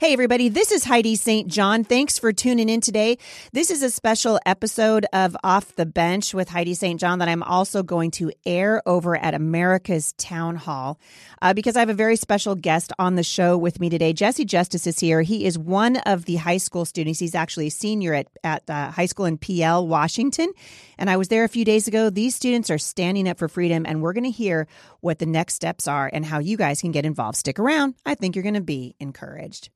[0.00, 1.46] Hey, everybody, this is Heidi St.
[1.46, 1.84] John.
[1.84, 3.16] Thanks for tuning in today.
[3.52, 6.98] This is a special episode of Off the Bench with Heidi St.
[6.98, 10.98] John that I'm also going to air over at America's Town Hall
[11.40, 14.12] uh, because I have a very special guest on the show with me today.
[14.12, 15.22] Jesse Justice is here.
[15.22, 17.20] He is one of the high school students.
[17.20, 20.52] He's actually a senior at, at uh, high school in Pe Ell, Washington.
[20.98, 22.10] And I was there a few days ago.
[22.10, 24.66] These students are standing up for freedom, and we're going to hear
[25.02, 27.38] what the next steps are and how you guys can get involved.
[27.38, 27.94] Stick around.
[28.04, 29.70] I think you're going to be encouraged.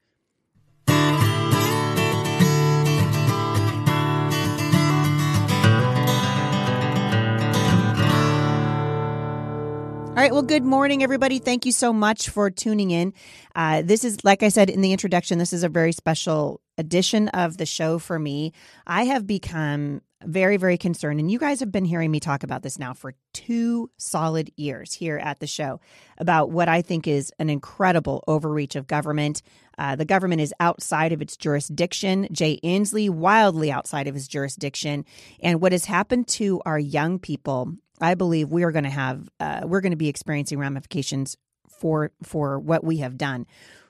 [10.18, 10.32] All right.
[10.32, 11.38] Well, good morning, everybody.
[11.38, 13.14] Thank you so much for tuning in.
[13.54, 17.28] Uh, this is, like I said in the introduction, this is a very special edition
[17.28, 18.52] of the show for me.
[18.84, 22.64] I have become very, very concerned, and you guys have been hearing me talk about
[22.64, 25.80] this now for two solid years here at the show
[26.18, 29.42] about what I think is an incredible overreach of government.
[29.78, 32.26] Uh, the government is outside of its jurisdiction.
[32.32, 35.04] Jay Inslee, wildly outside of his jurisdiction.
[35.38, 39.28] And what has happened to our young people I believe we are going to have
[39.40, 41.36] uh, we're going to be experiencing ramifications
[41.68, 43.46] for for what we have done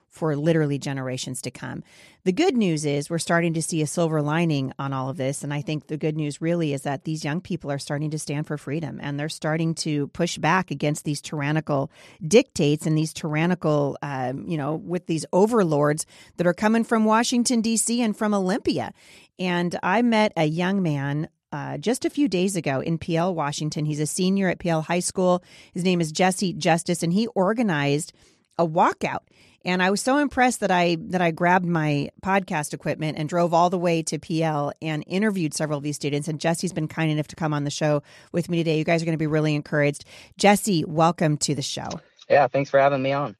[0.09, 1.83] for literally generations to come.
[2.25, 5.45] The good news is we're starting to see a silver lining on all of this.
[5.45, 8.19] And I think the good news really is that these young people are starting to
[8.19, 11.91] stand for freedom and they're starting to push back against these tyrannical
[12.27, 17.61] dictates and these tyrannical, um, you know, with these overlords that are coming from Washington,
[17.61, 18.03] D.C.
[18.03, 18.93] and from Olympia.
[19.39, 23.35] And I met a young man uh, just a few days ago in Pe Ell,
[23.35, 23.85] Washington.
[23.85, 25.43] He's a senior at Pe Ell High School.
[25.73, 28.13] His name is Jesse Justice, and he organized
[28.59, 29.21] a walkout.
[29.65, 33.53] And I was so impressed that I that I grabbed my podcast equipment and drove
[33.53, 36.29] all the way to Pe Ell and interviewed several of these students.
[36.29, 38.03] And Jesse's been kind enough to come on the show
[38.33, 38.79] with me today.
[38.79, 40.05] You guys are going to be really encouraged.
[40.37, 41.89] Jesse, welcome to the show.
[42.29, 43.37] Yeah, thanks for having me on.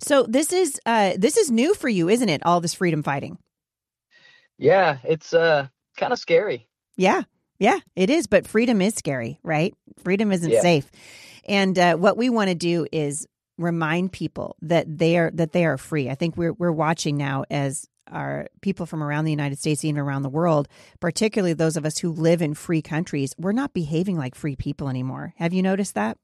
[0.00, 2.44] So this is uh, this is new for you, isn't it?
[2.44, 3.38] All this freedom fighting.
[4.58, 6.66] Yeah, it's uh kind of scary.
[6.96, 7.22] Yeah.
[7.58, 8.26] Yeah, it is.
[8.26, 9.74] But freedom is scary, right?
[10.02, 10.60] Freedom isn't yeah.
[10.60, 10.90] safe.
[11.46, 13.26] And uh, what we want to do is
[13.58, 16.10] remind people that they are that they are free.
[16.10, 19.98] I think we're we're watching now as our people from around the United States, even
[19.98, 20.68] around the world,
[21.00, 24.88] particularly those of us who live in free countries, we're not behaving like free people
[24.88, 25.32] anymore.
[25.36, 26.18] Have you noticed that?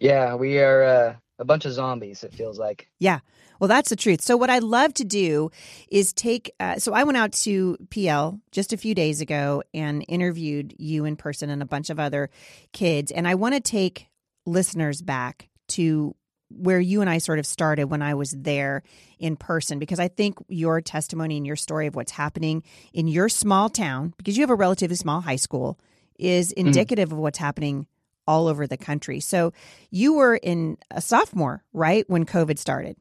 [0.00, 2.24] Yeah, we are uh, a bunch of zombies.
[2.24, 2.88] It feels like.
[2.98, 3.20] Yeah,
[3.58, 4.20] well, that's the truth.
[4.20, 5.50] So, what I'd love to do
[5.88, 6.52] is take.
[6.60, 10.74] Uh, so, I went out to Pe Ell just a few days ago and interviewed
[10.78, 12.30] you in person and a bunch of other
[12.72, 13.12] kids.
[13.12, 14.08] And I want to take
[14.46, 16.14] listeners back to
[16.50, 18.82] where you and I sort of started when I was there
[19.18, 22.62] in person, because I think your testimony and your story of what's happening
[22.92, 25.78] in your small town, because you have a relatively small high school,
[26.18, 26.66] is mm-hmm.
[26.66, 27.18] indicative mm-hmm.
[27.18, 27.86] of what's happening
[28.26, 29.20] all over the country.
[29.20, 29.52] So
[29.90, 32.96] you were in a sophomore, right, when COVID started?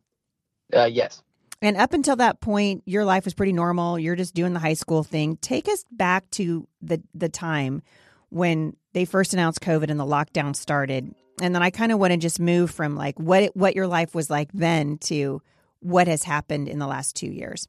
[0.73, 1.21] Uh, yes.
[1.61, 3.97] And up until that point, your life was pretty normal.
[3.97, 5.37] You're just doing the high school thing.
[5.37, 7.81] Take us back to the the time
[8.29, 11.15] when they first announced COVID and the lockdown started.
[11.41, 13.87] And then I kind of want to just move from like what it, what your
[13.87, 15.41] life was like then to
[15.79, 17.67] what has happened in the last two years.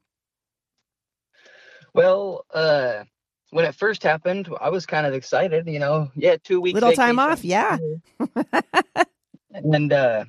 [1.93, 3.05] Well, uh,
[3.51, 5.67] when it first happened, I was kind of excited.
[5.67, 7.05] You know, yeah, two weeks little vacation.
[7.05, 7.77] time off, yeah.
[9.53, 10.25] and uh,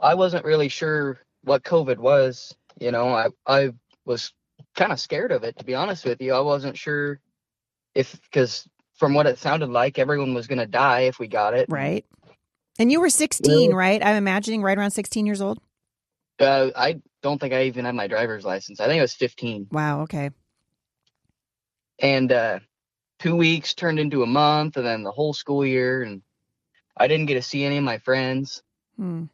[0.00, 2.54] I wasn't really sure what COVID was.
[2.80, 3.70] You know, I I
[4.04, 4.32] was
[4.76, 6.34] kind of scared of it to be honest with you.
[6.34, 7.20] I wasn't sure
[7.94, 11.54] if because from what it sounded like, everyone was going to die if we got
[11.54, 11.66] it.
[11.68, 12.04] Right.
[12.78, 14.04] And you were 16, right?
[14.04, 15.58] I'm imagining right around 16 years old.
[16.38, 18.80] Uh, I don't think I even had my driver's license.
[18.80, 19.68] I think I was 15.
[19.72, 20.02] Wow.
[20.02, 20.30] Okay.
[21.98, 22.60] And uh,
[23.18, 26.22] two weeks turned into a month, and then the whole school year, and
[26.96, 28.62] I didn't get to see any of my friends.
[28.96, 29.24] Hmm.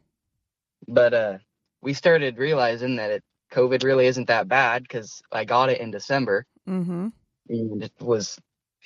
[0.87, 1.37] But uh,
[1.81, 5.91] we started realizing that it COVID really isn't that bad because I got it in
[5.91, 6.45] December.
[6.67, 7.07] Mm-hmm.
[7.49, 8.39] And it was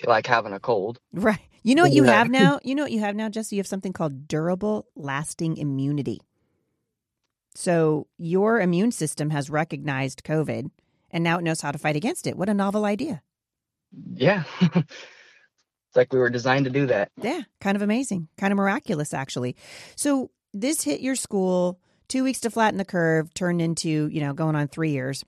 [0.06, 1.00] like having a cold.
[1.14, 1.40] Right.
[1.64, 2.60] You know what you have now?
[2.64, 3.56] You know what you have now, Jesse?
[3.56, 6.22] You have something called durable lasting immunity.
[7.56, 10.70] So your immune system has recognized COVID
[11.12, 12.38] and now it knows how to fight against it.
[12.38, 13.22] What a novel idea.
[14.14, 14.44] Yeah.
[14.62, 17.12] it's like we were designed to do that.
[17.22, 17.42] Yeah.
[17.60, 18.28] Kind of amazing.
[18.38, 19.56] Kind of miraculous, actually.
[19.96, 24.34] So this hit your school two weeks to flatten the curve turned into, you know,
[24.34, 25.24] going on three years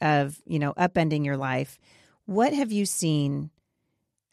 [0.00, 1.78] of, you know, upending your life.
[2.26, 3.50] What have you seen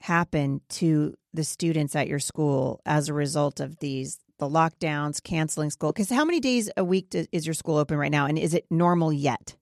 [0.02, 5.70] happen to the students at your school as a result of these the lockdowns, canceling
[5.70, 5.92] school?
[5.92, 8.66] Because how many days a week is your school open right now, and is it
[8.70, 9.56] normal yet?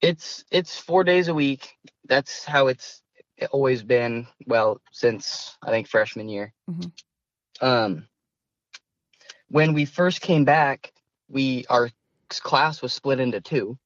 [0.00, 1.76] It's it's four days a week.
[2.06, 3.02] That's how it's
[3.50, 4.26] always been.
[4.46, 6.52] Well, since I think freshman year.
[6.70, 7.66] Mm-hmm.
[7.66, 8.08] Um,
[9.48, 10.92] when we first came back,
[11.28, 11.90] we our
[12.28, 13.78] class was split into two,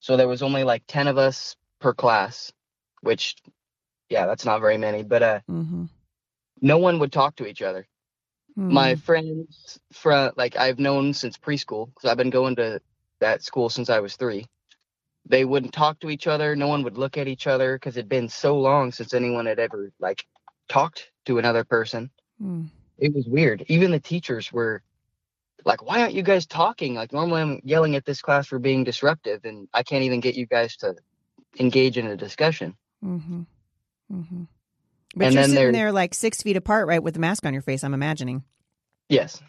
[0.00, 2.52] so there was only like ten of us per class,
[3.00, 3.36] which,
[4.08, 5.02] yeah, that's not very many.
[5.02, 5.86] But uh, mm-hmm.
[6.60, 7.86] no one would talk to each other.
[8.58, 8.72] Mm-hmm.
[8.72, 12.80] My friends from like I've known since preschool because I've been going to
[13.20, 14.46] that school since I was three.
[15.30, 16.56] They wouldn't talk to each other.
[16.56, 19.60] No one would look at each other because it'd been so long since anyone had
[19.60, 20.26] ever like
[20.68, 22.10] talked to another person.
[22.42, 22.68] Mm.
[22.98, 23.64] It was weird.
[23.68, 24.82] Even the teachers were
[25.64, 26.94] like, why aren't you guys talking?
[26.94, 30.34] Like normally I'm yelling at this class for being disruptive and I can't even get
[30.34, 30.96] you guys to
[31.60, 32.76] engage in a discussion.
[33.04, 33.42] Mm-hmm.
[34.12, 34.42] Mm-hmm.
[35.14, 37.62] But and you're sitting there like six feet apart, right, with the mask on your
[37.62, 37.84] face.
[37.84, 38.42] I'm imagining.
[39.08, 39.40] Yes.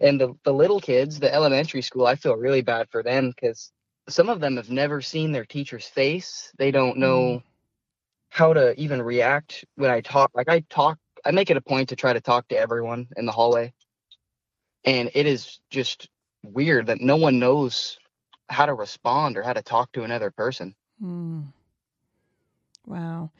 [0.00, 3.72] And the the little kids, the elementary school, I feel really bad for them because
[4.08, 6.52] some of them have never seen their teacher's face.
[6.58, 7.42] They don't know mm.
[8.28, 10.30] how to even react when I talk.
[10.34, 13.26] Like I talk, I make it a point to try to talk to everyone in
[13.26, 13.72] the hallway,
[14.84, 16.08] and it is just
[16.44, 17.98] weird that no one knows
[18.48, 20.74] how to respond or how to talk to another person.
[21.02, 21.46] Mm.
[22.86, 23.30] Wow.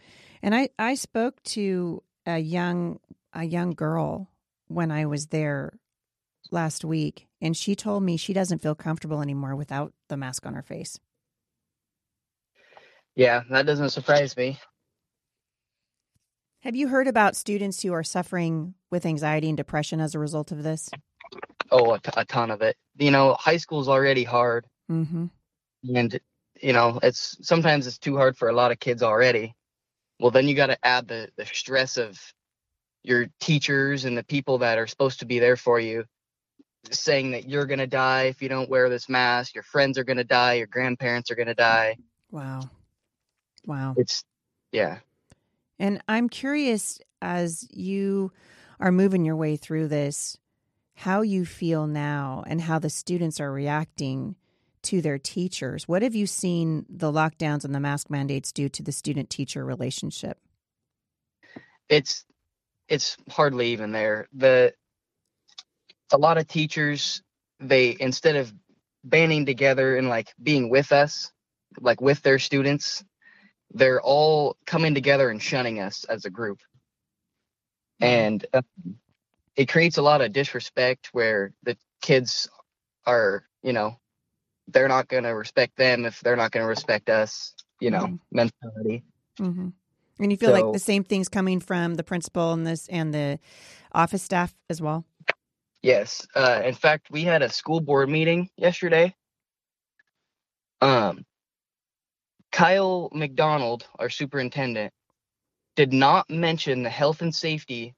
[0.42, 2.98] And I I spoke to a young
[3.32, 4.28] a young girl
[4.68, 5.78] when I was there
[6.50, 10.54] last week and she told me she doesn't feel comfortable anymore without the mask on
[10.54, 10.98] her face.
[13.14, 14.58] Yeah, that doesn't surprise me.
[16.60, 20.52] Have you heard about students who are suffering with anxiety and depression as a result
[20.52, 20.90] of this?
[21.70, 22.76] Oh, a, t- a ton of it.
[22.98, 24.66] You know, high school is already hard.
[24.90, 25.26] Mm-hmm.
[25.94, 26.20] And,
[26.60, 29.54] you know, it's sometimes it's too hard for a lot of kids already.
[30.18, 32.18] Well, then you got to add the, the stress of
[33.02, 36.04] your teachers and the people that are supposed to be there for you
[36.94, 40.04] saying that you're going to die if you don't wear this mask, your friends are
[40.04, 41.96] going to die, your grandparents are going to die.
[42.30, 42.60] Wow.
[43.64, 43.94] Wow.
[43.96, 44.24] It's,
[44.72, 44.98] yeah.
[45.78, 48.32] And I'm curious as you
[48.80, 50.38] are moving your way through this,
[50.94, 54.36] how you feel now and how the students are reacting
[54.82, 55.88] to their teachers.
[55.88, 59.64] What have you seen the lockdowns and the mask mandates do to the student teacher
[59.64, 60.38] relationship?
[61.88, 62.24] It's
[62.88, 64.28] it's hardly even there.
[64.32, 64.74] The
[66.12, 67.22] a lot of teachers
[67.60, 68.52] they instead of
[69.04, 71.32] banding together and like being with us,
[71.80, 73.04] like with their students,
[73.72, 76.60] they're all coming together and shunning us as a group.
[78.00, 78.62] And uh,
[79.56, 82.48] it creates a lot of disrespect where the kids
[83.06, 83.98] are, you know,
[84.68, 88.04] they're not going to respect them if they're not going to respect us, you know,
[88.04, 88.16] mm-hmm.
[88.30, 89.04] mentality.
[89.40, 89.68] Mm-hmm.
[90.18, 93.14] And you feel so, like the same things coming from the principal and this and
[93.14, 93.38] the
[93.92, 95.04] office staff as well?
[95.82, 96.26] Yes.
[96.34, 99.14] Uh, in fact, we had a school board meeting yesterday.
[100.80, 101.24] Um,
[102.52, 104.92] Kyle McDonald, our superintendent,
[105.74, 107.94] did not mention the health and safety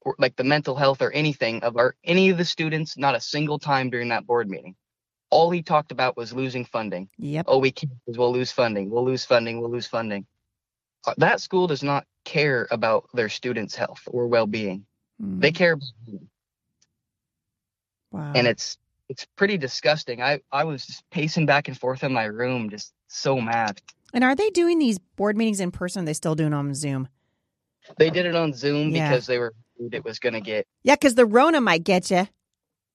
[0.00, 3.20] or like the mental health or anything of our any of the students not a
[3.20, 4.76] single time during that board meeting
[5.34, 7.08] all he talked about was losing funding.
[7.18, 7.46] Yep.
[7.48, 8.88] Oh, we can't we'll lose funding.
[8.88, 9.60] We'll lose funding.
[9.60, 10.26] We'll lose funding.
[11.04, 14.86] Uh, that school does not care about their students' health or well-being.
[15.20, 15.40] Mm.
[15.40, 15.88] They care about.
[18.14, 18.32] Wow.
[18.34, 18.78] And it's
[19.08, 20.22] it's pretty disgusting.
[20.22, 23.82] I I was just pacing back and forth in my room, just so mad.
[24.12, 26.02] And are they doing these board meetings in person?
[26.02, 27.08] Or they still doing on Zoom?
[27.98, 29.08] They did it on Zoom yeah.
[29.08, 29.52] because they were
[29.90, 30.68] it was going to get.
[30.84, 32.28] Yeah, because the Rona might get you.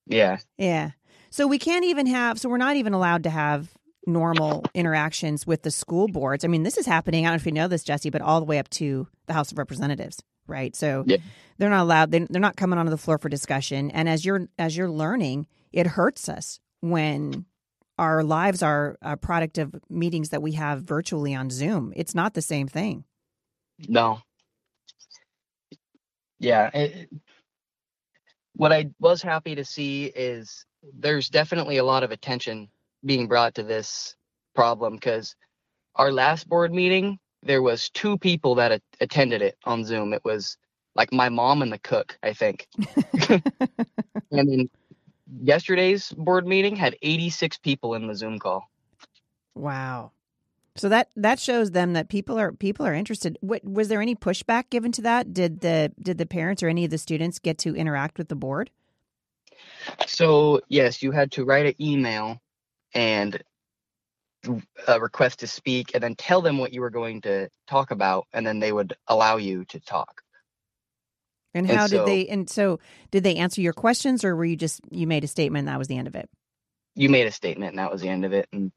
[0.08, 0.38] Yeah.
[0.58, 0.92] Yeah.
[1.30, 3.70] So we can't even have, so we're not even allowed to have
[4.08, 6.46] normal interactions with the school boards.
[6.46, 7.26] I mean, this is happening.
[7.26, 9.34] I don't know if you know this, Jesse, but all the way up to the
[9.34, 10.76] House of Representatives, right?
[10.76, 11.18] So yeah.
[11.58, 12.12] they're not allowed.
[12.12, 13.92] They're not coming onto the floor for discussion.
[13.92, 17.46] And as you're as you're learning, it hurts us when
[17.98, 21.92] our lives are a product of meetings that we have virtually on Zoom.
[21.96, 23.04] It's not the same thing.
[23.88, 24.22] No.
[26.40, 26.70] Yeah.
[26.74, 27.10] It,
[28.56, 30.66] what I was happy to see is
[30.98, 32.70] there's definitely a lot of attention
[33.06, 34.16] being brought to this
[34.56, 35.36] problem because
[35.96, 40.14] our last board meeting there was two people that a- attended it on zoom.
[40.14, 40.58] It was
[40.96, 42.68] like my mom and the cook i think.
[44.32, 44.70] And then
[45.42, 48.70] yesterday's board meeting had 86 people in the zoom call.
[49.56, 50.12] Wow.
[50.76, 53.38] So that that shows them that people are people are interested.
[53.42, 55.34] What was there any pushback given to that?
[55.34, 58.36] Did the did the parents or any of the students get to interact with the
[58.36, 58.70] board?
[60.06, 62.40] So yes, you had to write an email
[62.94, 63.42] and
[64.88, 68.28] a request to speak and then tell them what you were going to talk about
[68.34, 70.22] and then they would allow you to talk.
[71.54, 72.80] And how and so, did they and so
[73.12, 75.80] did they answer your questions or were you just you made a statement and that
[75.80, 76.30] was the end of it?
[76.96, 78.72] You made a statement and that was the end of it and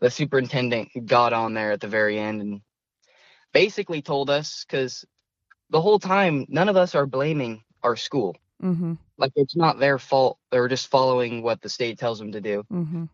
[0.00, 2.60] the superintendent got on there at the very end and
[3.52, 5.04] basically told us because
[5.70, 8.36] the whole time none of us are blaming our school.
[8.62, 8.94] Mm-hmm.
[9.16, 10.36] like it's not their fault.
[10.50, 12.64] They're just following what the state tells them to do.
[12.72, 13.04] Mm-hmm.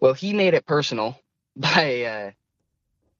[0.00, 1.16] well he made it personal
[1.74, 2.30] by uh,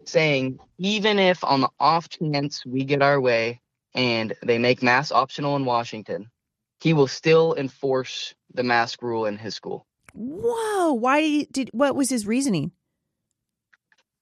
[0.06, 3.61] saying even if on the off chance we get our way
[3.94, 6.30] and they make masks optional in Washington,
[6.80, 9.87] he will still enforce the mask rule in his school.
[10.14, 10.94] Whoa!
[10.94, 12.73] Why did what was his reasoning?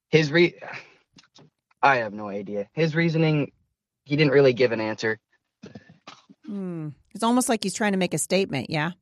[0.08, 0.58] His re
[1.80, 2.68] I have no idea.
[2.72, 3.52] His reasoning
[4.04, 5.20] he didn't really give an answer.
[6.44, 6.88] Hmm.
[7.14, 8.92] It's almost like he's trying to make a statement, yeah.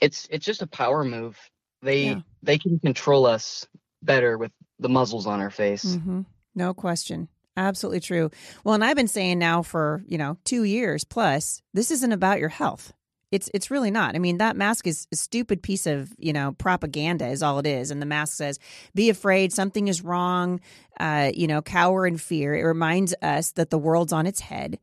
[0.00, 1.36] It's it's just a power move.
[1.82, 2.20] They yeah.
[2.44, 3.66] they can control us
[4.02, 5.84] better with the muzzles on our face.
[5.84, 6.22] Mm-hmm.
[6.54, 7.28] No question.
[7.56, 8.30] Absolutely true.
[8.62, 12.38] Well, and I've been saying now for, you know, 2 years plus, this isn't about
[12.38, 12.92] your health.
[13.30, 14.14] It's it's really not.
[14.14, 17.66] I mean, that mask is a stupid piece of, you know, propaganda is all it
[17.66, 17.90] is.
[17.90, 18.58] And the mask says,
[18.94, 20.60] be afraid, something is wrong,
[20.98, 22.54] uh, you know, cower in fear.
[22.54, 24.78] It reminds us that the world's on its head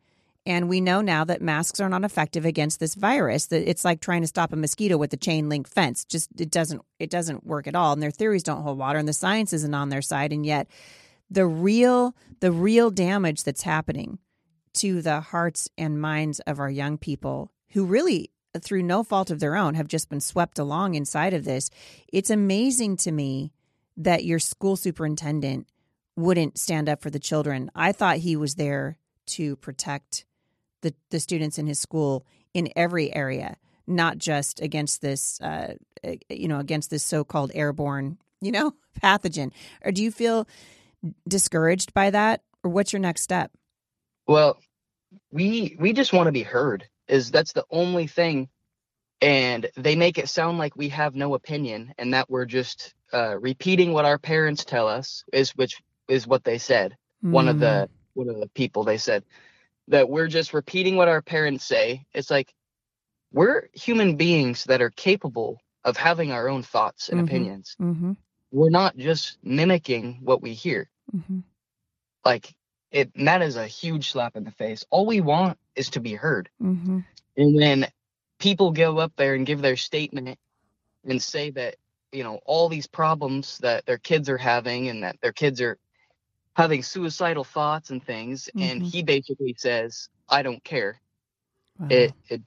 [0.45, 3.47] and we know now that masks are not effective against this virus.
[3.47, 6.05] That it's like trying to stop a mosquito with a chain link fence.
[6.05, 7.93] Just it doesn't it doesn't work at all.
[7.93, 10.31] And their theories don't hold water and the science isn't on their side.
[10.31, 10.67] And yet
[11.29, 14.19] the real the real damage that's happening
[14.75, 18.29] to the hearts and minds of our young people who really
[18.61, 21.69] through no fault of their own have just been swept along inside of this.
[22.11, 23.51] It's amazing to me
[23.97, 25.67] that your school superintendent
[26.15, 27.69] wouldn't stand up for the children.
[27.75, 28.97] I thought he was there
[29.27, 30.25] to protect
[30.85, 35.73] the, the students in his school in every area, not just against this, uh,
[36.03, 38.71] eh, you know, against this so-called airborne, you know,
[39.03, 39.51] pathogen.
[39.83, 40.47] Or do you feel
[41.27, 43.51] discouraged by that, or what's your next step?
[44.27, 44.57] Well,
[45.31, 46.87] we we just want to be heard.
[47.07, 48.47] Is that's the only thing,
[49.21, 53.37] and they make it sound like we have no opinion and that we're just uh,
[53.39, 56.95] repeating what our parents tell us is which is what they said.
[57.23, 57.31] Mm.
[57.31, 58.21] One of the hmm.
[58.21, 59.23] one of the people they said
[59.87, 62.05] that we're just repeating what our parents say.
[62.13, 62.53] It's like
[63.31, 67.27] we're human beings that are capable of having our own thoughts and mm-hmm.
[67.27, 67.75] opinions.
[67.79, 68.13] Mm-hmm.
[68.51, 70.89] We're not just mimicking what we hear.
[71.15, 71.39] Mm-hmm.
[72.23, 72.55] Like
[72.91, 74.85] it, that is a huge slap in the face.
[74.89, 76.49] All we want is to be heard.
[76.61, 76.99] Mm-hmm.
[77.37, 77.87] And when
[78.39, 80.39] people go up there and give their statement
[81.03, 81.75] and say that
[82.11, 85.77] you know all these problems that their kids are having and that their kids are
[86.55, 88.69] having suicidal thoughts and things mm-hmm.
[88.69, 90.99] and he basically says i don't care
[91.79, 91.87] wow.
[91.89, 92.41] it it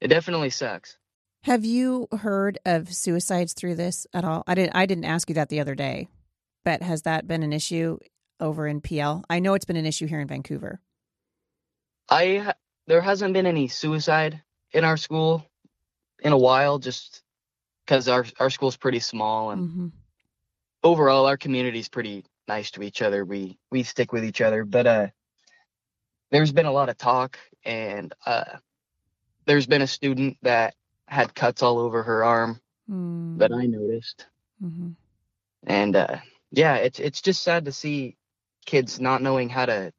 [0.00, 0.96] it definitely sucks
[1.44, 5.34] have you heard of suicides through this at all i didn't i didn't ask you
[5.34, 6.08] that the other day
[6.64, 7.98] but has that been an issue
[8.40, 10.80] over in pe ell i know it's been an issue here in vancouver
[12.08, 12.52] i
[12.86, 15.44] there hasn't been any suicide in our school
[16.22, 17.22] in a while just
[17.84, 19.86] because our our school's pretty small and mm-hmm.
[20.82, 23.24] overall our community's pretty nice to each other.
[23.24, 24.64] We we stick with each other.
[24.64, 25.06] But uh,
[26.30, 28.56] there's been a lot of talk, and uh,
[29.46, 30.74] there's been a student that
[31.06, 33.38] had cuts all over her arm mm.
[33.38, 34.26] that I noticed.
[34.62, 34.90] Mm-hmm.
[35.66, 36.16] And uh,
[36.50, 38.16] yeah, it's it's just sad to see
[38.66, 39.92] kids not knowing how to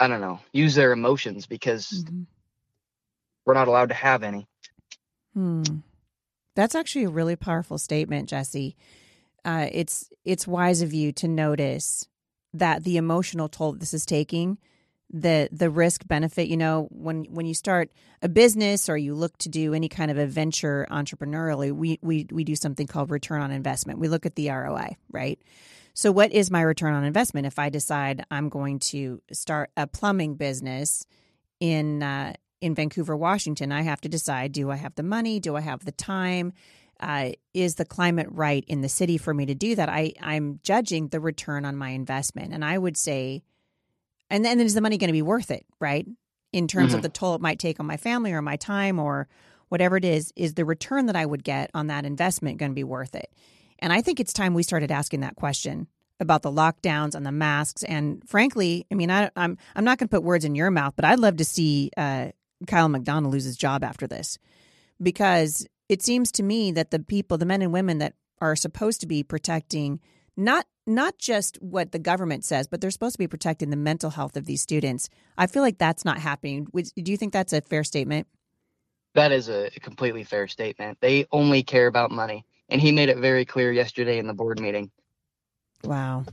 [0.00, 2.22] I don't know use their emotions because mm-hmm.
[3.46, 4.48] we're not allowed to have any.
[5.32, 5.62] Hmm.
[6.56, 8.74] That's actually a really powerful statement, Jesse
[9.44, 12.08] uh, it's it's wise of you to notice
[12.52, 14.58] that the emotional toll this is taking
[15.12, 17.90] the the risk benefit you know when when you start
[18.22, 22.26] a business or you look to do any kind of a venture entrepreneurially we we
[22.30, 23.98] we do something called return on investment.
[23.98, 25.40] We look at the ROI right?
[25.94, 29.86] So what is my return on investment if i decide i'm going to start a
[29.86, 31.04] plumbing business
[31.58, 33.72] in uh, in Vancouver Washington?
[33.72, 35.40] I have to decide do i have the money?
[35.40, 36.52] Do i have the time
[37.00, 39.88] uh, is the climate right in the city for me to do that?
[39.88, 42.52] I, I'm judging the return on my investment.
[42.52, 43.42] And I would say,
[44.28, 46.06] and then is the money going to be worth it, right?
[46.52, 46.96] In terms mm-hmm.
[46.96, 49.28] of the toll it might take on my family or my time or
[49.68, 52.76] whatever it is, is the return that I would get on that investment going to
[52.76, 53.32] be worth it?
[53.78, 55.86] And I think it's time we started asking that question
[56.18, 57.82] about the lockdowns and the masks.
[57.82, 60.70] And frankly, I mean, I, am I'm, I'm not going to put words in your
[60.70, 62.28] mouth, but I'd love to see uh,
[62.66, 64.38] Kyle McDonald lose his job after this
[65.02, 69.00] because it seems to me that the people, the men and women that are supposed
[69.00, 69.98] to be protecting
[70.36, 74.10] not not just what the government says, but they're supposed to be protecting the mental
[74.10, 75.08] health of these students.
[75.36, 76.68] I feel like that's not happening.
[76.72, 78.28] Do you think that's a fair statement?
[79.14, 80.98] That is a completely fair statement.
[81.00, 82.46] They only care about money.
[82.68, 84.92] and he made it very clear yesterday in the board meeting.
[85.82, 86.24] Wow.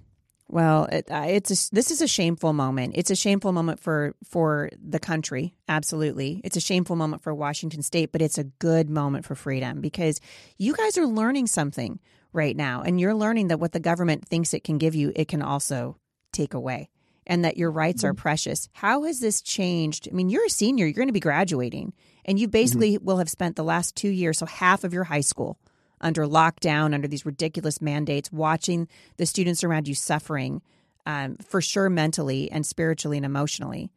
[0.50, 2.94] Well, it, uh, it's a, this is a shameful moment.
[2.96, 5.54] It's a shameful moment for for the country.
[5.68, 9.82] Absolutely, it's a shameful moment for Washington State, but it's a good moment for freedom
[9.82, 10.22] because
[10.58, 12.00] you guys are learning something
[12.32, 15.28] right now, and you're learning that what the government thinks it can give you, it
[15.28, 15.98] can also
[16.32, 16.90] take away,
[17.26, 18.12] and that your rights mm-hmm.
[18.12, 18.70] are precious.
[18.72, 20.08] How has this changed?
[20.10, 20.86] I mean, you're a senior.
[20.86, 21.92] You're going to be graduating,
[22.24, 23.06] and you basically mm-hmm.
[23.06, 25.60] will have spent the last two years, so half of your high school
[26.02, 28.88] under lockdown, under these ridiculous mandates, watching
[29.18, 30.62] the students around you suffering
[31.06, 33.90] um, for sure mentally and spiritually and emotionally.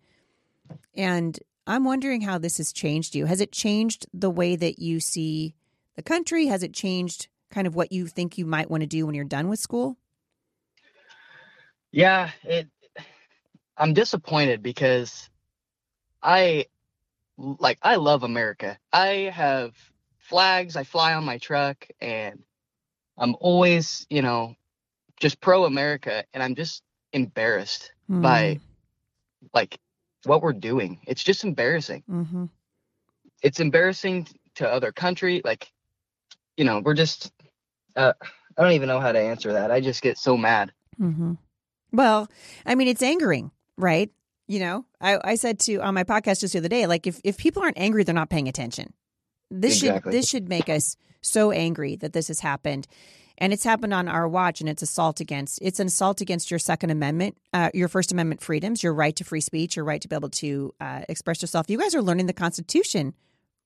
[0.95, 3.27] And I'm wondering how this has changed you.
[3.27, 5.55] Has it changed the way that you see
[5.97, 6.47] the country?
[6.47, 9.25] Has it changed kind of what you think you might want to do when you're
[9.25, 9.97] done with school?
[11.93, 12.69] Yeah, it
[13.77, 15.29] I'm disappointed because
[16.23, 16.67] I
[17.37, 18.79] like I love America.
[18.93, 19.75] I have
[20.31, 22.43] flags I fly on my truck and
[23.19, 24.55] I'm always, you know,
[25.19, 26.83] just pro America and I'm just
[27.13, 28.23] embarrassed mm.
[28.23, 28.61] by
[29.53, 29.77] like
[30.25, 31.01] what we're doing.
[31.07, 32.05] It's just embarrassing.
[32.09, 32.45] Mm-hmm.
[33.43, 35.43] It's embarrassing to other country.
[35.45, 35.73] Like,
[36.57, 37.33] you know, we're just,
[37.97, 38.13] uh,
[38.57, 39.73] I don't even know how to answer that.
[39.73, 40.71] I just get so mad.
[41.01, 41.33] Mm-hmm.
[41.91, 42.29] Well,
[42.65, 44.11] I mean, it's angering, right?
[44.47, 47.21] You know, I, I said to on my podcast just the other day, like if,
[47.25, 48.93] if people aren't angry, they're not paying attention.
[49.51, 50.13] This exactly.
[50.13, 52.87] should this should make us so angry that this has happened.
[53.39, 55.61] And it's happened on our watch, and it's assault against.
[55.63, 59.25] It's an assault against your Second Amendment, uh, your First Amendment freedoms, your right to
[59.25, 61.71] free speech, your right to be able to uh, express yourself.
[61.71, 63.15] You guys are learning the Constitution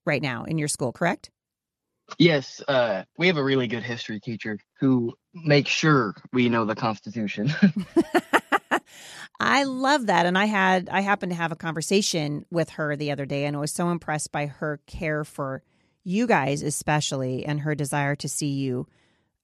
[0.04, 1.30] right now in your school, correct?
[2.18, 6.76] Yes, uh, we have a really good history teacher who makes sure we know the
[6.76, 7.52] Constitution.
[9.40, 10.26] I love that.
[10.26, 13.56] And I had, I happened to have a conversation with her the other day and
[13.56, 15.62] I was so impressed by her care for
[16.04, 18.86] you guys especially and her desire to see you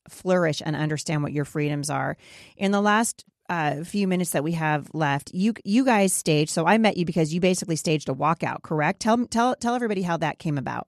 [0.08, 2.16] flourish and understand what your freedoms are.
[2.56, 6.50] In the last uh, few minutes that we have left, you you guys staged.
[6.50, 9.00] So I met you because you basically staged a walkout, correct?
[9.00, 10.86] Tell tell tell everybody how that came about.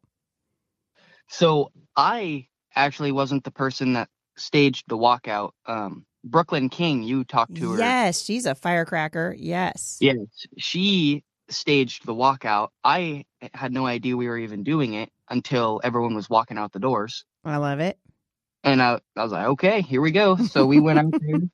[1.28, 5.50] So I actually wasn't the person that staged the walkout.
[5.66, 7.78] Um, Brooklyn King, you talked to her.
[7.78, 9.34] Yes, she's a firecracker.
[9.36, 9.98] Yes.
[10.00, 10.18] Yes,
[10.56, 12.68] she staged the walkout.
[12.84, 16.78] I had no idea we were even doing it until everyone was walking out the
[16.78, 17.24] doors.
[17.44, 17.98] I love it.
[18.62, 20.36] And I, I was like, okay, here we go.
[20.36, 21.40] So we went out there.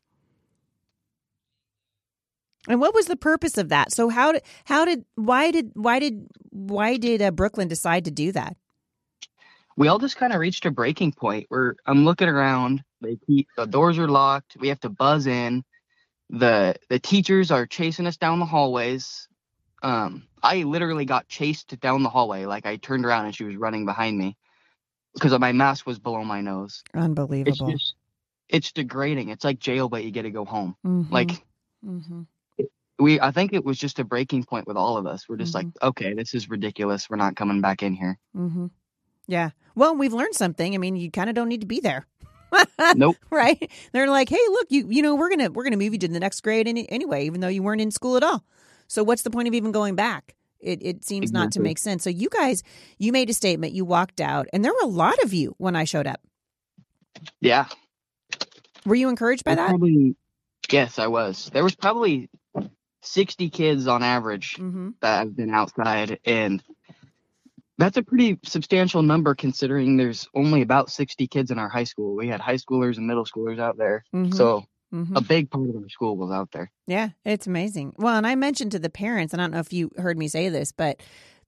[2.68, 3.92] And what was the purpose of that?
[3.92, 8.10] So how did how did why did why did why did uh, Brooklyn decide to
[8.10, 8.58] do that?
[9.78, 12.82] We all just kind of reached a breaking point where I'm looking around.
[13.00, 14.56] They keep, the doors are locked.
[14.60, 15.64] We have to buzz in.
[16.28, 19.28] the The teachers are chasing us down the hallways.
[19.82, 22.46] Um, I literally got chased down the hallway.
[22.46, 24.36] Like I turned around and she was running behind me
[25.14, 26.82] because my mask was below my nose.
[26.94, 27.70] Unbelievable.
[27.70, 27.94] It's, just,
[28.48, 29.28] it's degrading.
[29.28, 30.76] It's like jail, but you get to go home.
[30.86, 31.12] Mm-hmm.
[31.12, 31.44] Like
[31.84, 32.22] mm-hmm.
[32.98, 35.28] we, I think it was just a breaking point with all of us.
[35.28, 35.68] We're just mm-hmm.
[35.68, 37.08] like, okay, this is ridiculous.
[37.08, 38.18] We're not coming back in here.
[38.36, 38.66] Mm-hmm.
[39.26, 39.50] Yeah.
[39.74, 40.74] Well, we've learned something.
[40.74, 42.06] I mean, you kind of don't need to be there.
[42.96, 43.16] nope.
[43.30, 43.70] Right?
[43.92, 46.18] They're like, hey, look, you you know, we're gonna we're gonna move you to the
[46.18, 48.42] next grade any, anyway, even though you weren't in school at all.
[48.88, 50.34] So what's the point of even going back?
[50.60, 51.44] It it seems exactly.
[51.44, 52.02] not to make sense.
[52.02, 52.62] So you guys,
[52.98, 55.76] you made a statement, you walked out, and there were a lot of you when
[55.76, 56.20] I showed up.
[57.40, 57.66] Yeah.
[58.84, 59.68] Were you encouraged by I that?
[59.68, 60.16] Probably,
[60.70, 61.50] yes, I was.
[61.52, 62.28] There was probably
[63.02, 64.90] sixty kids on average mm-hmm.
[65.00, 66.62] that have been outside, and
[67.78, 72.16] that's a pretty substantial number considering there's only about 60 kids in our high school.
[72.16, 74.04] We had high schoolers and middle schoolers out there.
[74.12, 74.32] Mm-hmm.
[74.32, 75.16] So mm-hmm.
[75.16, 76.70] a big part of our school was out there.
[76.86, 77.94] Yeah, it's amazing.
[77.96, 80.28] Well, and I mentioned to the parents, and I don't know if you heard me
[80.28, 81.00] say this, but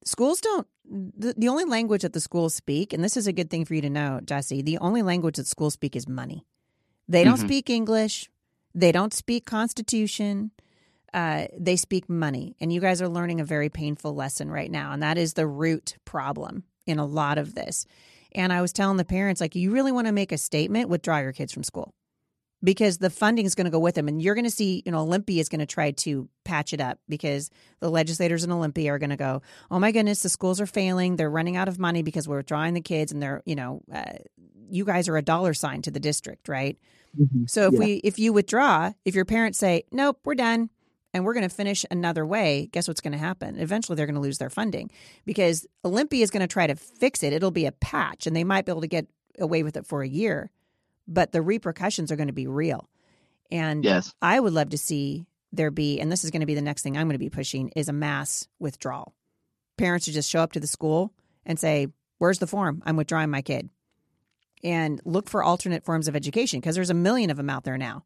[0.04, 3.50] schools don't, the, the only language that the schools speak, and this is a good
[3.50, 6.46] thing for you to know, Jesse, the only language that schools speak is money.
[7.08, 7.46] They don't mm-hmm.
[7.46, 8.30] speak English.
[8.74, 10.52] They don't speak Constitution
[11.12, 12.56] uh, they speak money.
[12.60, 14.92] And you guys are learning a very painful lesson right now.
[14.92, 17.86] And that is the root problem in a lot of this.
[18.32, 21.18] And I was telling the parents, like, you really want to make a statement, withdraw
[21.18, 21.94] your kids from school
[22.62, 24.08] because the funding is going to go with them.
[24.08, 26.80] And you're going to see, you know, Olympia is going to try to patch it
[26.80, 30.60] up because the legislators in Olympia are going to go, oh my goodness, the schools
[30.60, 31.16] are failing.
[31.16, 34.12] They're running out of money because we're withdrawing the kids and they're, you know, uh,
[34.68, 36.78] you guys are a dollar sign to the district, right?
[37.18, 37.44] Mm-hmm.
[37.46, 37.78] So if yeah.
[37.78, 40.70] we, if you withdraw, if your parents say, nope, we're done,
[41.12, 43.58] and we're going to finish another way, guess what's going to happen?
[43.58, 44.90] Eventually, they're going to lose their funding
[45.24, 47.32] because Olympia is going to try to fix it.
[47.32, 50.02] It'll be a patch, and they might be able to get away with it for
[50.02, 50.50] a year,
[51.10, 52.88] but the repercussions are going to be real.
[53.50, 54.14] And yes.
[54.22, 56.82] I would love to see there be, and this is going to be the next
[56.82, 59.12] thing I'm going to be pushing, is a mass withdrawal.
[59.76, 61.12] Parents should just show up to the school
[61.44, 62.82] and say, "Where's the form?
[62.86, 63.68] I'm withdrawing my kid."
[64.62, 67.78] and look for alternate forms of education because there's a million of them out there
[67.78, 68.04] now.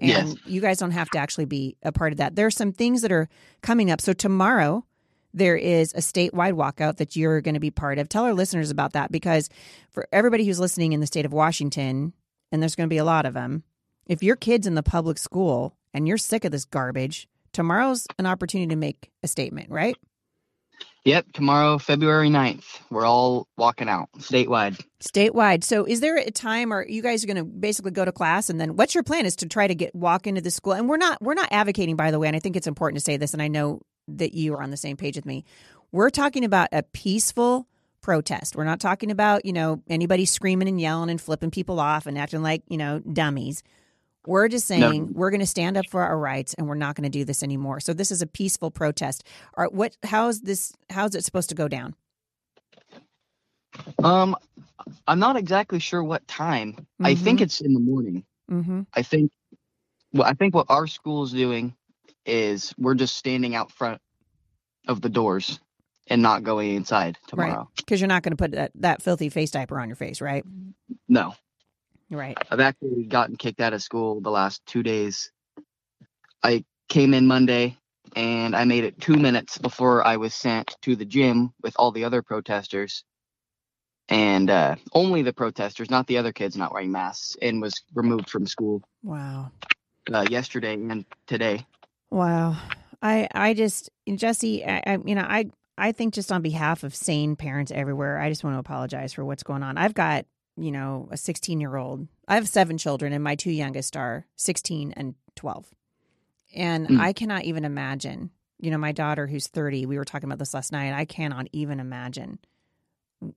[0.00, 0.36] And Yes.
[0.44, 2.34] you guys don't have to actually be a part of that.
[2.34, 3.28] There are some things that are
[3.62, 4.00] coming up.
[4.00, 4.84] So tomorrow
[5.32, 8.08] there is a statewide walkout that you're going to be part of.
[8.08, 9.48] Tell our listeners about that because
[9.90, 12.12] for everybody who's listening in the state of Washington,
[12.52, 13.62] and there's going to be a lot of them,
[14.06, 18.26] if your kid's in the public school and you're sick of this garbage, tomorrow's an
[18.26, 19.96] opportunity to make a statement, right?
[21.04, 24.84] Yep, tomorrow, February 9th, we're all walking out statewide.
[25.00, 25.62] Statewide.
[25.62, 28.50] So is there a time or you guys are going to basically go to class
[28.50, 30.88] and then what's your plan is to try to get walk into the school and
[30.88, 33.16] we're not we're not advocating by the way and I think it's important to say
[33.16, 35.44] this and I know that you are on the same page with me.
[35.92, 37.68] We're talking about a peaceful
[38.06, 38.54] protest.
[38.54, 42.16] We're not talking about, you know, anybody screaming and yelling and flipping people off and
[42.16, 43.64] acting like, you know, dummies.
[44.28, 47.02] We're just saying we're going to stand up for our rights and we're not going
[47.02, 47.80] to do this anymore.
[47.80, 49.24] So this is a peaceful protest.
[49.56, 51.96] All right, what how is this how is it supposed to go down?
[54.04, 54.36] Um,
[55.08, 56.86] I'm not exactly sure what time.
[57.02, 58.24] I think it's in the morning.
[58.48, 58.86] Mhm.
[58.94, 59.32] I think,
[60.12, 61.74] well, I think what our school is doing
[62.24, 64.00] is we're just standing out front
[64.86, 65.58] of the doors
[66.08, 67.68] and not going inside tomorrow.
[67.76, 70.44] Because you're not going to put that, that filthy face diaper on your face, right?
[71.08, 71.34] No,
[72.10, 72.38] Right.
[72.50, 75.32] I've actually gotten kicked out of school the last two days.
[76.42, 77.78] I came in Monday
[78.14, 81.90] and I made it two minutes before I was sent to the gym with all
[81.90, 83.04] the other protesters.
[84.08, 88.30] And uh, only the protesters, not the other kids, not wearing masks, and was removed
[88.30, 89.50] from school Wow.
[90.12, 91.66] uh, yesterday and today.
[92.10, 92.56] Wow.
[93.02, 96.94] I I just Jesse, I, I you know, I I think just on behalf of
[96.94, 99.76] sane parents everywhere, I just want to apologize for what's going on.
[99.76, 102.08] I've got, you know, a 16-year-old.
[102.26, 105.66] I have seven children and my two youngest are 16 and 12.
[106.54, 107.00] And Mm.
[107.00, 110.54] I cannot even imagine, you know, my daughter who's 30, we were talking about this
[110.54, 110.94] last night.
[110.94, 112.38] I cannot even imagine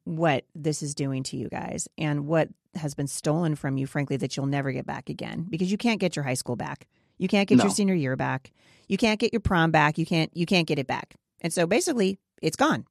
[0.04, 4.17] what this is doing to you guys and what has been stolen from you, frankly,
[4.17, 6.88] that you'll never get back again because you can't get your high school back.
[7.17, 8.52] You can't get your senior year back.
[8.88, 9.97] You can't get your prom back.
[9.97, 11.15] You can't you can't get it back.
[11.41, 12.86] And so basically, it's gone.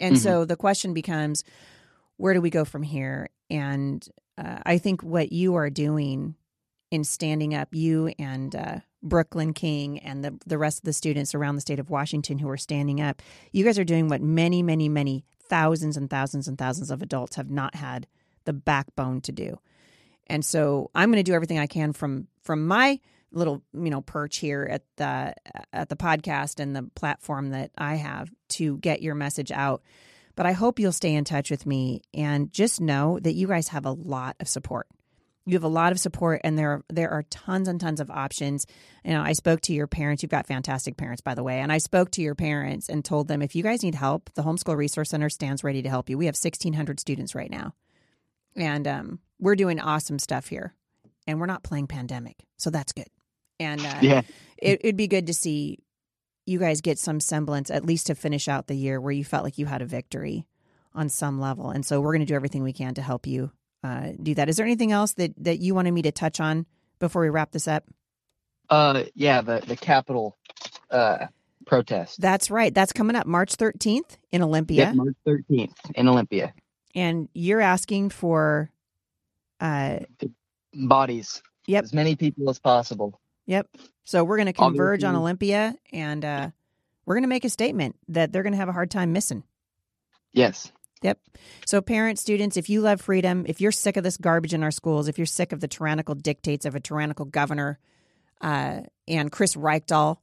[0.00, 0.20] And Mhm.
[0.20, 1.44] so the question becomes,
[2.16, 3.28] where do we go from here?
[3.50, 4.06] And
[4.38, 6.34] uh, I think what you are doing
[6.90, 11.34] in standing up, you and uh, Brooklyn King and the the rest of the students
[11.34, 14.62] around the state of Washington who are standing up, you guys are doing what many,
[14.62, 18.06] many, many thousands and thousands and thousands of adults have not had
[18.44, 19.58] the backbone to do.
[20.26, 23.00] And so I'm going to do everything I can from from my
[23.32, 25.34] little you know perch here at the
[25.72, 29.82] at the podcast and the platform that I have to get your message out.
[30.36, 33.68] But I hope you'll stay in touch with me and just know that you guys
[33.68, 34.86] have a lot of support.
[35.46, 38.10] You have a lot of support, and there are, there are tons and tons of
[38.10, 38.66] options.
[39.04, 40.22] You know, I spoke to your parents.
[40.22, 41.60] You've got fantastic parents, by the way.
[41.60, 44.42] And I spoke to your parents and told them if you guys need help, the
[44.42, 46.18] Homeschool Resource Center stands ready to help you.
[46.18, 47.74] We have 1,600 students right now,
[48.54, 50.74] and um, we're doing awesome stuff here.
[51.26, 53.08] And we're not playing pandemic, so that's good.
[53.60, 54.22] And uh, Yeah.
[54.58, 55.78] it, it'd be good to see
[56.46, 59.44] you guys get some semblance, at least to finish out the year where you felt
[59.44, 60.46] like you had a victory
[60.94, 61.70] on some level.
[61.70, 63.52] And so we're going to do everything we can to help you
[63.84, 64.48] uh, do that.
[64.48, 66.66] Is there anything else that, that you wanted me to touch on
[66.98, 67.84] before we wrap this up?
[68.68, 70.36] Uh, yeah, the the Capitol
[70.90, 71.26] uh
[71.66, 72.20] protest.
[72.20, 72.72] That's right.
[72.74, 74.86] That's coming up March 13th in Olympia.
[74.86, 76.54] Yep, March 13th in Olympia.
[76.94, 78.70] And you're asking for,
[79.60, 80.00] uh,
[80.72, 81.42] Bodies.
[81.66, 81.84] Yep.
[81.84, 83.19] As many people as possible.
[83.50, 83.66] Yep.
[84.04, 86.50] So we're going to converge on Olympia and uh,
[87.04, 89.42] we're going to make a statement that they're going to have a hard time missing.
[90.32, 90.70] Yes.
[91.02, 91.18] Yep.
[91.66, 94.70] So, parents, students, if you love freedom, if you're sick of this garbage in our
[94.70, 97.80] schools, if you're sick of the tyrannical dictates of a tyrannical governor
[98.40, 100.18] uh, and Chris Reykdal,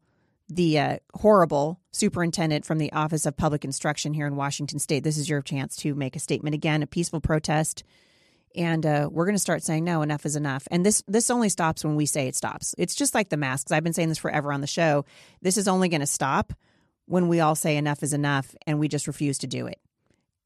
[0.48, 5.18] the uh, horrible superintendent from the Office of Public Instruction here in Washington State, this
[5.18, 7.84] is your chance to make a statement again, a peaceful protest.
[8.56, 10.68] And uh, we're going to start saying no, enough is enough.
[10.72, 12.74] And this this only stops when we say it stops.
[12.78, 13.72] It's just like the masks.
[13.72, 15.06] I've been saying this forever on the show.
[15.42, 16.54] This is only going to stop
[17.06, 19.80] when we all say enough is enough, and we just refuse to do it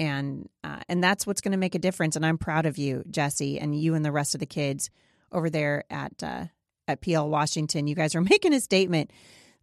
[0.01, 2.15] and uh, and that's what's going to make a difference.
[2.15, 4.89] And I'm proud of you, Jesse, and you and the rest of the kids
[5.31, 6.45] over there at uh,
[6.87, 7.87] at Pe Ell Washington.
[7.87, 9.11] You guys are making a statement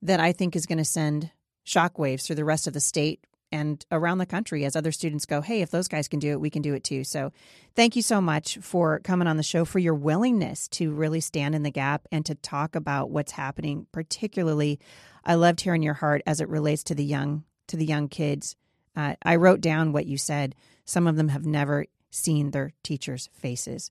[0.03, 1.33] that I think is going to send
[1.67, 5.41] shockwaves through the rest of the state and around the country as other students go,
[5.41, 7.05] hey, if those guys can do it, we can do it too.
[7.05, 7.33] So
[7.75, 11.55] thank you so much for coming on the show, for your willingness to really stand
[11.55, 13.87] in the gap and to talk about what's happening.
[13.93, 14.79] Particularly,
[15.25, 18.57] I loved hearing your heart as it relates to the young to the young kids.
[18.97, 20.55] Uh, I wrote down what you said.
[20.85, 23.91] Some of them have never seen their teachers' faces.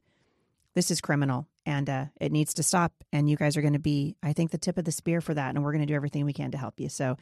[0.73, 2.93] This is criminal and uh, it needs to stop.
[3.11, 5.33] And you guys are going to be, I think, the tip of the spear for
[5.33, 5.53] that.
[5.53, 6.87] And we're going to do everything we can to help you.
[6.87, 7.17] So,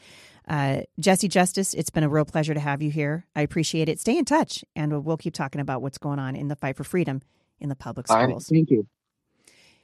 [0.47, 3.25] uh, Jesse Justice, it's been a real pleasure to have you here.
[3.36, 3.99] I appreciate it.
[3.99, 6.84] Stay in touch and we'll keep talking about what's going on in the fight for
[6.84, 7.23] freedom
[7.60, 8.47] in the public schools.
[8.47, 8.88] thank you.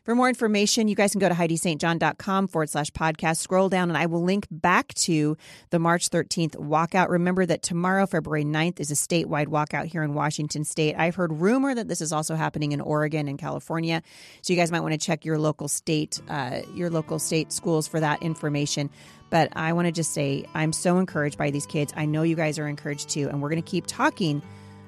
[0.03, 3.37] For more information, you guys can go to HeidiSt.John.com forward slash podcast.
[3.37, 5.37] Scroll down and I will link back to
[5.69, 7.09] the March 13th walkout.
[7.09, 10.95] Remember that tomorrow, February 9th, is a statewide walkout here in Washington state.
[10.97, 14.01] I've heard rumor that this is also happening in Oregon and California.
[14.41, 17.87] So you guys might want to check your local state, uh, your local state schools
[17.87, 18.89] for that information.
[19.29, 21.93] But I want to just say I'm so encouraged by these kids.
[21.95, 23.29] I know you guys are encouraged too.
[23.29, 24.41] And we're going to keep talking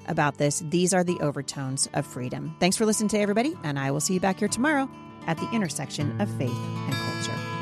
[0.08, 0.58] about this.
[0.70, 2.56] These are the overtones of freedom.
[2.58, 4.88] Thanks for listening to everybody, and I will see you back here tomorrow
[5.26, 7.53] at the intersection of faith and culture.